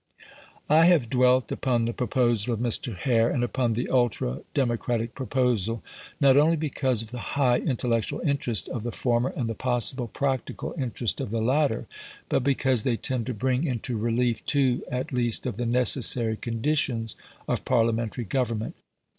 I 0.67 0.85
have 0.85 1.11
dwelt 1.11 1.51
upon 1.51 1.85
the 1.85 1.93
proposal 1.93 2.55
of 2.55 2.59
Mr. 2.59 2.97
Hare 2.97 3.29
and 3.29 3.43
upon 3.43 3.73
the 3.73 3.87
ultra 3.89 4.41
democratic 4.55 5.13
proposal, 5.13 5.83
not 6.19 6.37
only 6.37 6.55
because 6.55 7.03
of 7.03 7.11
the 7.11 7.19
high 7.37 7.59
intellectual 7.59 8.19
interest 8.21 8.67
of 8.69 8.81
the 8.81 8.91
former 8.91 9.29
and 9.35 9.47
the 9.47 9.53
possible 9.53 10.07
practical 10.07 10.73
interest 10.75 11.21
of 11.21 11.29
the 11.29 11.39
latter, 11.39 11.85
but 12.29 12.43
because 12.43 12.81
they 12.81 12.97
tend 12.97 13.27
to 13.27 13.35
bring 13.35 13.63
into 13.63 13.95
relief 13.95 14.43
two 14.47 14.83
at 14.91 15.13
least 15.13 15.45
of 15.45 15.57
the 15.57 15.67
necessary 15.67 16.35
conditions 16.35 17.15
of 17.47 17.63
Parliamentary 17.63 18.25
government. 18.25 18.73